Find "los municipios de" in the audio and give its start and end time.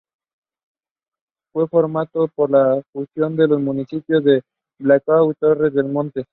3.47-4.41